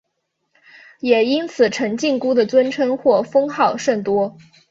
[1.01, 4.35] 也因此陈靖姑的尊称或封号甚多。